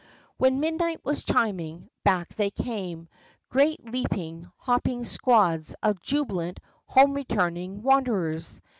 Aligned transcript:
When 0.37 0.59
midnight 0.61 1.05
was 1.05 1.23
chiming, 1.23 1.87
back 2.03 2.33
they 2.33 2.49
came, 2.49 3.07
great 3.49 3.85
leaping, 3.85 4.49
hopping 4.57 5.05
squads 5.05 5.75
of 5.83 6.01
jubilant, 6.01 6.59
home 6.87 7.13
returning 7.13 7.83
wanderers. 7.83 8.63